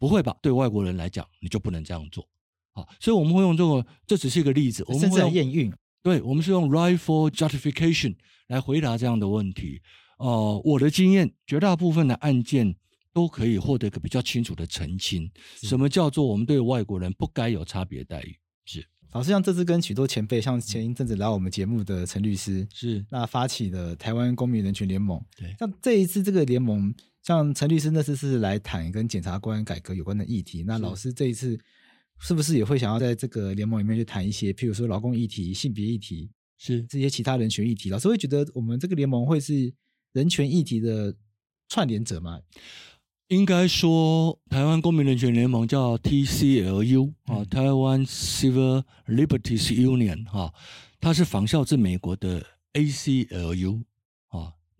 [0.00, 0.34] 不会吧？
[0.42, 2.26] 对外国人来讲，你就不能这样做。
[2.72, 4.82] 好，所以我们会用这个，这只是一个例子。
[4.88, 5.70] 我们会用验孕，
[6.02, 8.16] 对，我们是用 rightful justification
[8.48, 9.82] 来回答这样的问题。
[10.18, 12.74] 呃，我的经验，绝大部分的案件
[13.12, 15.30] 都可以获得一个比较清楚的澄清。
[15.62, 18.34] 什么叫做我们对外国人不该有差别待遇？
[18.64, 18.86] 是。
[19.12, 25.20] 老师，像这次跟许多前辈，像前一阵子来我们节目的陈律师，是那发起的台湾公民人权联盟。
[25.36, 30.62] 对，像这一次这个联盟，像陈律师那次是来谈跟检察官改革有关的议题。
[30.62, 31.58] 那老师这一次
[32.18, 37.90] 是不是也会想要在这个联盟里面去谈一些，譬如说劳工议题、性别议题，是这些其他人权议题？
[37.90, 39.72] 老师会觉得我们这个联盟会是
[40.12, 41.14] 人权议题的
[41.68, 42.40] 串联者吗？
[43.28, 50.52] 应该说，台湾公民人权联盟叫 TCLU 啊、嗯，台湾 Civil Liberties Union 哈，
[51.00, 53.84] 它是仿效自美国的 ACLU 啊，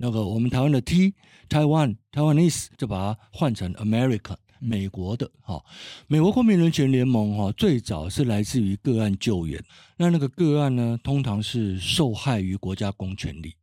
[0.01, 1.15] 那个我们台湾的 T
[1.49, 5.63] Taiwan Taiwanese 就把它换成 American 美国的哈。
[6.07, 9.63] 美国公民人权联盟哈，最早是来自于个案救援，
[9.99, 13.55] 那那个个案呢，通常是受害于国家公权力，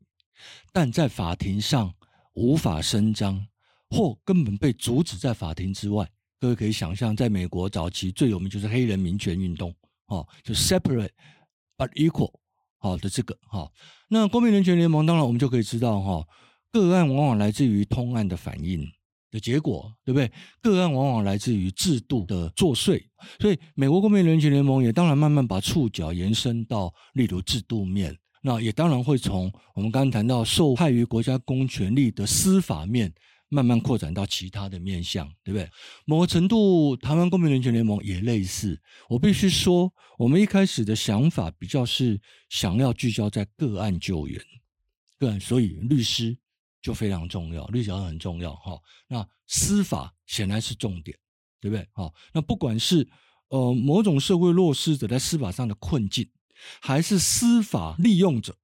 [0.71, 1.91] 但在法庭上
[2.33, 3.47] 无法伸张。
[3.89, 6.05] 或根本被阻止在法庭之外。
[6.41, 9.73] 各位可以想象，在美国早期最有名就是黑人民权运动，
[10.07, 11.11] 哦，就 separate
[11.77, 12.33] but equal，
[12.77, 13.69] 好的这个哈。
[14.09, 16.25] 那公民人权联盟，当然我们就可以知道哈，
[16.71, 18.85] 个案往往来自于通案的反应
[19.31, 20.31] 的结果，对不对？
[20.61, 23.01] 个案往往来自于制度的作祟，
[23.39, 33.13] 所以美国公民人权联盟也当然慢慢把触角延伸到例如制度面，那也当然会从我们刚刚谈到受害于国家公权力的司法面。
[33.49, 35.69] 慢慢扩展到其他的面向，对不对？
[36.05, 38.81] 某个程度，台湾公民人权联盟也类似。
[39.07, 44.41] 我必须说，我们一开始的想法比较是想要聚焦在个案救援，
[45.17, 46.37] 个案，所以律师
[46.81, 48.77] 就非常重要，律师很重要哈。
[49.07, 51.17] 那司法显然是重点，
[51.61, 51.87] 对不对？
[51.93, 53.07] 好，那不管是
[53.47, 56.29] 呃某种社会弱势者在司法上的困境，
[56.81, 58.57] 还是司法利用者，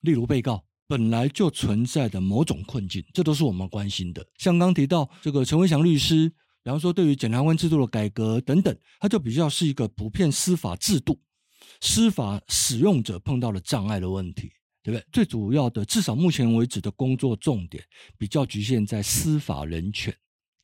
[0.00, 0.66] 例如被告。
[0.90, 4.26] 本来就存在的某种困境，这都是我们关心的。
[4.38, 6.28] 像刚提到这个陈文祥律师，
[6.64, 11.16] 比方说对于检察官制度的改革等等，它就比较是一个普遍司法制度、
[11.80, 14.50] 司法使用者碰到了障碍的问题，
[14.82, 15.06] 对不对？
[15.12, 17.84] 最主要的，至少目前为止的工作重点
[18.18, 20.12] 比较局限在司法人权，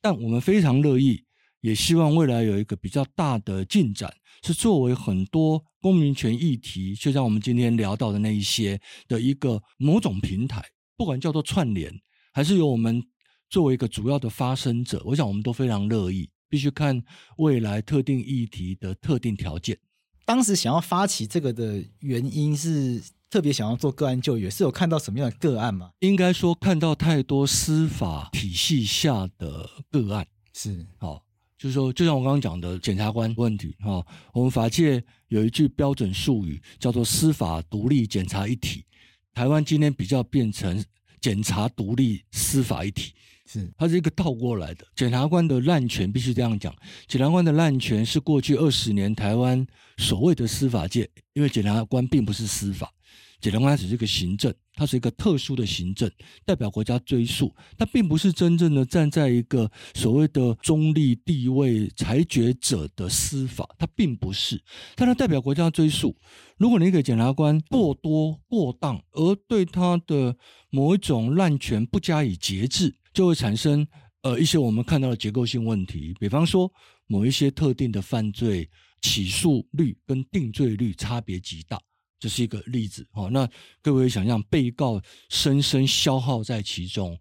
[0.01, 1.23] 但我们非常乐意。
[1.61, 10.63] 也希望未来有一个比较大的进展，是作为很多公民权议题，就像我们今天聊到的那一些的一个某种平台，
[10.95, 11.93] 不管叫做串联，
[12.33, 13.03] 还是由我们
[13.49, 16.29] 作为一个主要的发声者，我想我们都非常乐意。
[16.49, 17.03] 必须看
[17.39, 19.77] 未来特定议题的特定条件。
[20.23, 25.91] 当时想要发起这个的原因是特别想要做个案救援，是有看到什么样的个案吗？
[25.99, 31.26] 应该说看到太多司法体系下的个案，是好。
[31.57, 38.85] 就是说，就像我刚刚讲的检察官问题哈，我们法界有一句标准术语叫做“司法独立检察一体”，
[39.33, 40.83] 台湾今天比较变成
[41.19, 43.11] 检察独立司法一体，
[43.47, 44.85] 是它是一个倒过来的。
[44.95, 46.73] 检察官的滥权必须这样讲，
[47.07, 49.65] 检察官的滥权是过去二十年台湾
[49.97, 52.93] 所谓的司法界，因为检察官并不是司法。
[53.39, 56.09] 检察官只是一个行政，它是一个特殊的行政，
[56.43, 64.61] 代表国家追诉，它并不是真正的站在一个所谓的中立地位裁决者的司法，它并不是，
[64.95, 66.15] 但它代表国家追诉。
[66.57, 70.35] 如果你给检察官过多过当，而对他的
[70.71, 73.87] 某一种滥权不加以节制，就会产生
[74.23, 76.71] 呃一些我们看到的结构性问题，比方说
[77.05, 78.67] 某一些特定的犯罪
[79.01, 81.79] 起诉率跟定罪率差别极大。
[82.19, 83.07] 这是一个例子。
[83.13, 83.47] 哦，那
[83.81, 87.17] 各位想象，被告深深消耗在其中，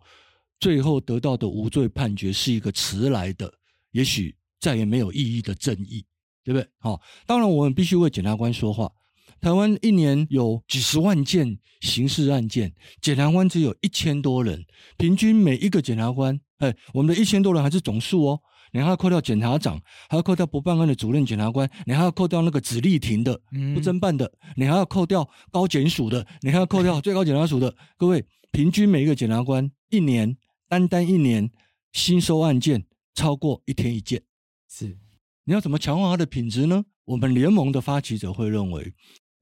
[0.59, 3.53] 最后得到的无罪判决是一个迟来的，
[3.93, 6.05] 也许再也没有意义的正义，
[6.43, 6.69] 对不对？
[6.79, 8.91] 好，当然我们必须为检察官说话。
[9.39, 14.65] 台湾一年有几十万件刑事案件，检察官只有一千多人，
[14.97, 18.41] 平均每一个检察官，哎，我们的一千多人还是总数哦。
[18.73, 23.41] 你还要扣掉检察长，还要扣掉不办案的主任检察官，你还要扣掉那个只立庭的、
[23.75, 27.75] 不侦办的，你还要扣掉高检署的，你还要扣掉最高检察署的。
[27.97, 30.37] 各位，平均每一个检察官一年，
[30.69, 31.51] 单单一年
[31.93, 34.23] 新收案件超过一天一件，
[34.69, 34.99] 是。
[35.45, 36.85] 你要怎么强化它的品质呢？
[37.05, 38.93] 我们联盟的发起者会认为。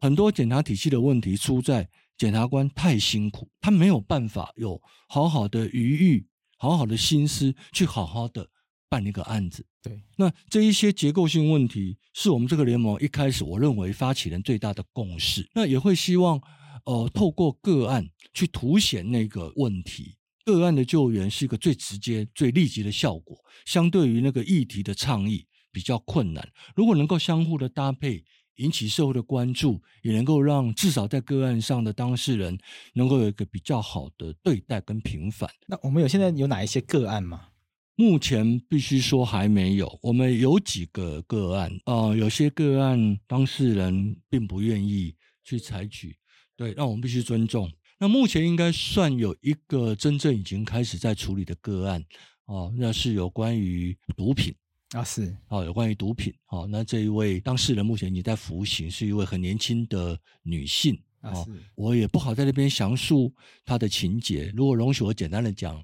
[0.00, 6.26] 很多检察体系的问题出在检察官太辛苦，他没有办法有好好的余裕、
[6.58, 8.46] 好好的心思去好好的
[8.94, 9.66] 办一个案子。
[9.82, 15.48] 对，那这一些结构性问题是我们这个联盟一开始我认为发起人最大的共识。
[15.54, 16.40] 那也会希望，
[16.84, 26.48] 呃，透过个案去凸显那个问题，个案的救援是一个最直接、最立即的效果，相对于那个议题的倡议比较困难。
[26.76, 28.24] 如果能够相互的搭配。
[28.58, 32.56] 引起社会的关注，也能够让至少在个案上的当事人
[32.92, 35.50] 能够有一个比较好的对待跟平反。
[35.66, 37.48] 那我们有现在有哪一些个案吗？
[37.96, 39.98] 目前必须说还没有。
[40.02, 46.16] 我们有几个个案啊、呃，有些个案当事人并不愿意去采取，
[46.56, 47.70] 对，那我们必须尊重。
[47.98, 52.04] 那目前应该算有一个真正已经开始在处理的个案
[52.46, 54.54] 哦、呃，那是有关于毒品。
[54.90, 65.82] 啊，是好，有关于毒品，好，那这一位当事人目前已经在服刑，是一位很年轻的女性啊，是，我也不好在那边详述她的情节，如果容许我简单的讲，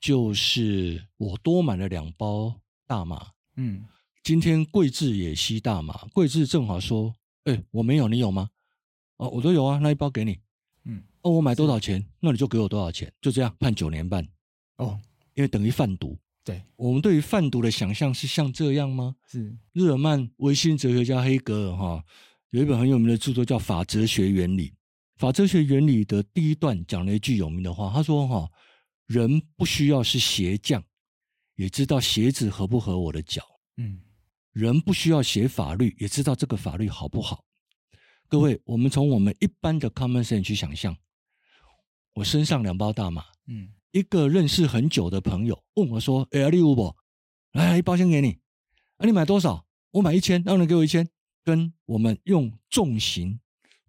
[0.00, 2.54] 就是我多买了两包
[2.86, 3.84] 大麻，嗯，
[4.22, 8.48] 今天桂智也吸大麻，桂智正好说，哎、欸，我没有，你有吗？
[9.16, 10.38] 哦，我都有啊，那一包给你，
[10.84, 12.04] 嗯，哦，我买多少钱？
[12.20, 14.26] 那你就给我多少钱，就这样判九年半，
[14.76, 14.98] 哦，
[15.34, 16.16] 因为等于贩毒。
[16.44, 19.16] 对，我们对于贩毒的想象是像这样吗？
[19.26, 22.04] 是日耳曼唯心哲学家黑格尔哈
[22.50, 24.70] 有一本很有名的著作叫《法哲学原理》。
[25.16, 28.48] 法哲学原理的第一段讲了一句有名的话，他说：“哈，
[29.08, 30.84] 人不需要是鞋匠，
[31.56, 33.42] 也知道鞋子合不合我的脚。
[33.78, 34.00] 嗯，
[34.52, 37.42] 人不需要写法律，也知道这个法律好不好。
[38.28, 40.94] 各位，我们从我们一般的 common sense 去想象，
[42.12, 46.94] 我身上两包大麻，嗯。”一个认识很久的朋友问我说：“哎，你有不？
[47.52, 48.38] 来，一包先给你。
[48.98, 49.66] 啊，你买多少？
[49.92, 51.08] 我买一千，让你给我一千。
[51.42, 53.40] 跟我们用重刑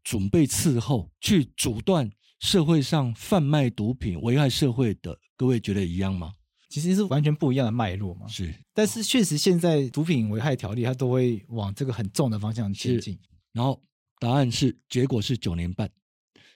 [0.01, 6.33] 准备伺候，去阻断社会上贩卖毒品危害社会的，各位觉得一样吗？
[6.69, 8.27] 其实是完全不一样的脉络嘛。
[8.27, 13.17] 是，但是确实现在毒品危害条例它都会往这个很重的方向前进。
[13.51, 13.81] 然后
[14.19, 15.89] 答案是，结果是九年半。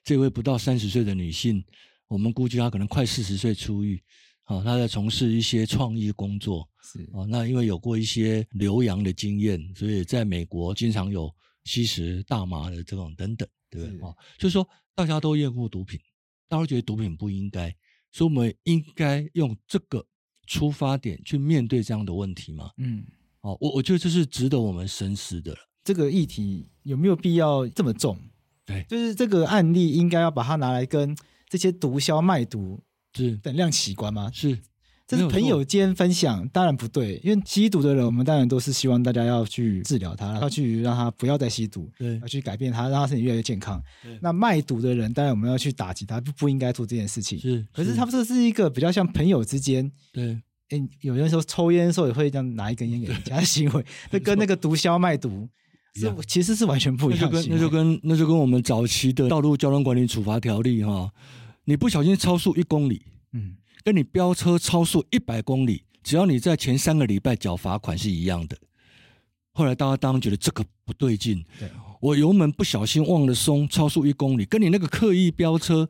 [0.03, 1.63] 这位不到三十岁的女性。
[2.09, 3.99] 我们估计她可能快四十岁出狱，
[4.43, 14.07] 好，他在从事一些创意工作，是啊，那因为有过一些留洋的经验，所以在美国经常有吸食大麻的这种等等，对不对？
[14.07, 15.99] 啊，就是说大家都厌恶毒品，
[16.47, 17.75] 大家都觉得毒品不应该，
[18.11, 20.05] 所以我们应该用这个
[20.47, 22.71] 出发点去面对这样的问题吗？
[22.77, 23.03] 嗯，
[23.41, 25.55] 哦，我我觉得这是值得我们深思的。
[25.83, 28.17] 这个议题有没有必要这么重？
[28.65, 31.15] 对，就是这个案例应该要把它拿来跟。
[31.49, 32.81] 这些毒枭卖毒
[33.13, 34.31] 是等量齐观吗？
[34.33, 34.57] 是，
[35.15, 37.19] 这是朋友间分享，当然不对。
[37.23, 43.81] 因为吸毒的人，我们当然都是希望大家要去治疗他，要去让他不要再吸毒，对，要去改变他，让他身体越来越健康。
[44.21, 47.39] 那卖毒的人，当然我们要去打击他，不不应该做这件事情。
[47.39, 50.41] 是，可是他们这是一个比较像朋友之间，对。
[50.69, 55.47] 诶，有人说抽烟的时候也会这样拿一根烟给人家的行为， 那跟那个毒枭卖毒
[55.93, 57.45] 是其实是完全不一样的。
[57.47, 61.11] 那就跟那就跟我们早期的道路交通管理处罚条例哈。
[61.65, 68.57] 你不小心超速一公里，嗯，跟你飙车超速一百公里，只要你在前三个礼拜缴罚款是一样的。
[69.51, 71.69] 后来大家当然觉得这个不对劲，对，
[72.01, 75.87] 我油门不小心忘了松，超速一公里，跟你那个刻意飙车，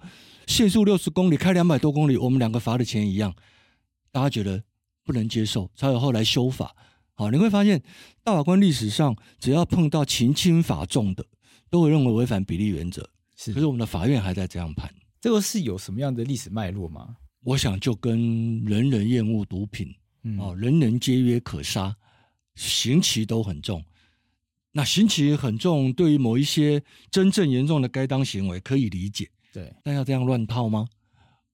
[0.47, 3.33] 限速六十公里开两百多公里，我们两个罚的钱一样，
[4.11, 4.63] 大家觉得
[5.05, 6.75] 不能接受，才有后来修法。
[7.13, 7.81] 好，你会发现
[8.23, 11.23] 大法官历史上只要碰到情轻法重的，
[11.69, 13.07] 都会认为违反比例原则。
[13.37, 14.93] 是，可是我们的法院还在这样判。
[15.21, 17.15] 这个是有什么样的历史脉络吗？
[17.43, 21.95] 我想就跟人人厌恶毒品，嗯，哦，人人皆曰可杀，
[22.55, 23.83] 刑期都很重。
[24.71, 26.81] 那刑期很重，对于某一些
[27.11, 29.71] 真正严重的该当行为可以理解，对。
[29.83, 30.87] 但要这样乱套吗？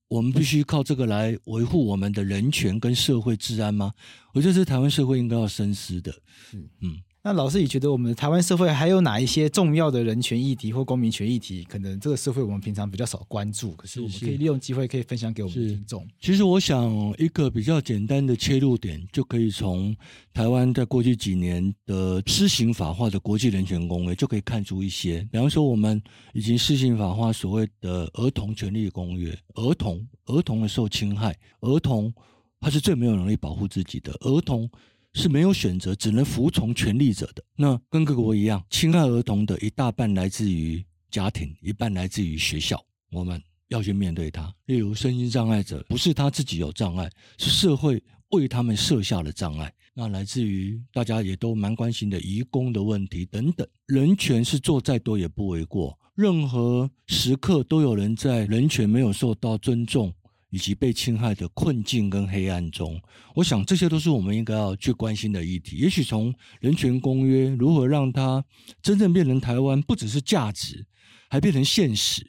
[0.07, 3.93] 我们必须靠这个来维护我们的人权跟社会治安吗？
[4.33, 6.11] 我觉得这是台湾社会应该要深思的。
[6.53, 6.97] 嗯嗯。
[7.21, 11.65] 那老师，你觉得我们台湾社会还有哪一些重要的人权议题或公民权议题？
[11.65, 16.07] 可能这个社会我们平常比较少关注，可是我们可以利用机会可以分享给我们听众。
[16.21, 19.93] 其实我想一个比较简单的切入点，就可以从
[20.33, 25.19] 台湾在过去几年的施行法化的国际人权公约就可以看出一些。
[25.29, 26.01] 比方说，我们
[26.33, 32.13] 已经施行法化所谓的儿童权利公约，儿童儿童的受侵害，儿童
[32.61, 34.69] 他是最没有能力保护自己的儿童。
[35.13, 37.43] 是没有选择，只能服从权力者的。
[37.55, 42.83] 那跟各国一样，侵害儿童的一大半来自于家庭，一半来自于学校。
[43.11, 44.53] 我们要去面对它。
[44.65, 49.73] 例如，身心障碍者不是他自己有障碍，是社会为他们设下的障碍。
[49.95, 53.67] 那来自于大家也都蛮关心的移工的问题等等。
[53.87, 55.97] 人权是做再多也不为过。
[56.15, 60.13] 任何时刻都有人在人权没有受到尊重，
[60.49, 62.99] 以及被侵害的困境跟黑暗中，
[63.35, 65.77] 我想这些都是我们应该要去关心的议题。
[65.77, 68.43] 也许从人权公约如何让它
[68.81, 70.85] 真正变成台湾，不只是价值，
[71.29, 72.25] 还变成现实，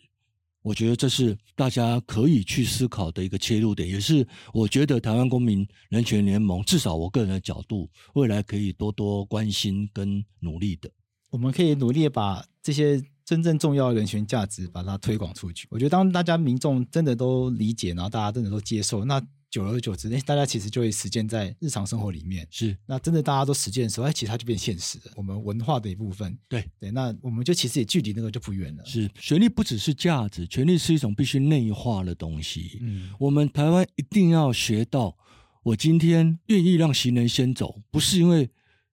[0.63, 10.91] 我觉得这是大家可以去思考的一个切入点，也是我觉得台湾公民人权联盟至少我个人的角度，未来可以多多关心跟努力的。
[11.31, 13.03] 我们可以努力把这些。
[13.31, 15.69] 真正重要的人权价值，把它推广出去。
[15.71, 22.45] 我觉得，当大家民众真的都理解，然后大家真的都接受，那久而久之，哎，大家其实就会实践在日常生活里面。
[22.51, 25.13] 是，那真的大家都实践的时候，哎，其实它就变现实了。
[25.15, 26.37] 我们文化的一部分。
[26.49, 28.85] 对对，那我们就其实也距离那个就不远了。
[28.85, 32.81] 是，权利不只是价值，权利是一种必须内化的东西。
[32.81, 35.17] 嗯，我们台湾一定要学到，
[35.63, 38.51] 我今天愿意让行人先走，不是因为。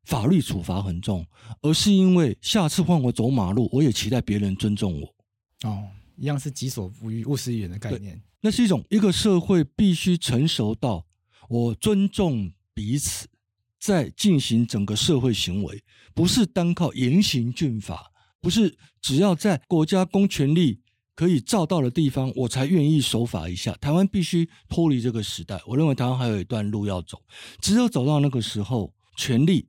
[0.08, 1.26] 法律处罚很重，
[1.62, 5.70] 而是因为下次换我走马路，我也期待别人尊重我。
[5.70, 5.84] 哦，
[6.16, 8.22] 一样是己所不欲，勿施于人的概念。
[8.40, 11.06] 那是一种一个社会必须成熟到
[11.50, 13.28] 我尊重彼此，
[13.82, 15.84] 在进行整个社会行为，
[16.14, 20.80] 不是单靠严刑峻法，不是只要在国家公权力
[21.16, 23.74] 可以照到的地方，我才愿意守法一下。
[23.82, 27.22] 台湾必须脱离这个时代，我认为台湾还有一段路要走。
[27.60, 29.68] 只有走到那个时候，权力。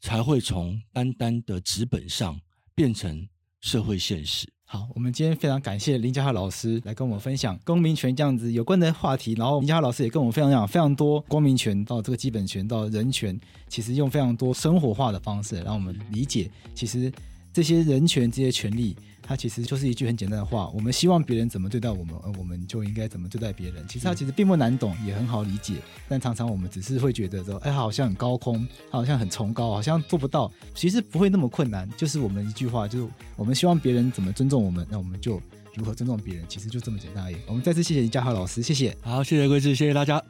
[0.00, 2.40] 才会从单单的纸本上
[2.74, 3.28] 变成
[3.60, 4.48] 社会现实。
[4.64, 9.34] 好，我们今天非常感谢林嘉豪老师来跟我们分享公民权这样子有关的话题。
[9.34, 13.38] 然后林嘉豪老师也跟我们分享非常多公民权到这个基本权到人权，
[13.68, 17.12] 其实用非常多生活化的方式让我们理解，其实
[17.52, 18.96] 这些人权这些权利。
[19.30, 23.86] 它其实就是一句很简单的话，我们希望别人怎么对待我们，而我们就应该怎么对待别人。
[23.86, 25.76] 其实它其实并不难懂，也很好理解，
[26.08, 30.50] 但常常我们只是会觉得说，哎，好像很高空，好像很崇高，好像做不到。
[30.74, 35.40] 其实不会那么困难，就是我们一句话，就是我们希望别人怎么尊重我们，那我们就
[35.76, 36.44] 如何尊重别人。
[36.48, 37.36] 其实就这么简单而已。
[37.46, 38.96] 我们再次谢谢林嘉豪老师，谢谢。
[39.00, 40.20] 好，谢谢桂志，谢谢大家。